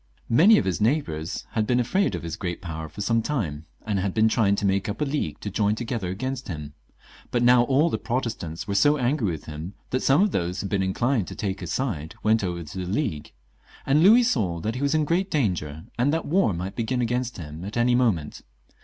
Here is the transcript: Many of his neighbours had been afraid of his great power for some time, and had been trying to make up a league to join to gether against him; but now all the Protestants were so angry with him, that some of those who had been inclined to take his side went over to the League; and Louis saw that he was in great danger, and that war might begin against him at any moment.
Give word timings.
Many 0.29 0.57
of 0.57 0.65
his 0.65 0.81
neighbours 0.81 1.45
had 1.51 1.67
been 1.67 1.79
afraid 1.79 2.15
of 2.15 2.23
his 2.23 2.35
great 2.35 2.59
power 2.59 2.89
for 2.89 3.01
some 3.01 3.21
time, 3.21 3.67
and 3.85 3.99
had 3.99 4.15
been 4.15 4.27
trying 4.27 4.55
to 4.55 4.65
make 4.65 4.89
up 4.89 4.99
a 4.99 5.05
league 5.05 5.39
to 5.41 5.51
join 5.51 5.75
to 5.75 5.83
gether 5.85 6.07
against 6.09 6.47
him; 6.47 6.73
but 7.29 7.43
now 7.43 7.61
all 7.65 7.87
the 7.91 7.99
Protestants 7.99 8.67
were 8.67 8.73
so 8.73 8.97
angry 8.97 9.29
with 9.29 9.45
him, 9.45 9.75
that 9.91 9.99
some 10.01 10.23
of 10.23 10.31
those 10.31 10.59
who 10.61 10.65
had 10.65 10.69
been 10.71 10.81
inclined 10.81 11.27
to 11.27 11.35
take 11.35 11.59
his 11.59 11.71
side 11.71 12.15
went 12.23 12.43
over 12.43 12.63
to 12.63 12.77
the 12.79 12.91
League; 12.91 13.31
and 13.85 14.01
Louis 14.01 14.23
saw 14.23 14.59
that 14.61 14.73
he 14.73 14.81
was 14.81 14.95
in 14.95 15.05
great 15.05 15.29
danger, 15.29 15.83
and 15.99 16.11
that 16.11 16.25
war 16.25 16.51
might 16.51 16.75
begin 16.75 17.03
against 17.03 17.37
him 17.37 17.63
at 17.63 17.77
any 17.77 17.93
moment. 17.93 18.41